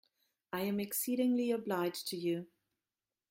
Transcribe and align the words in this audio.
I 0.51 0.61
am 0.61 0.79
exceedingly 0.79 1.51
obliged 1.51 2.07
to 2.07 2.17
you. 2.17 2.47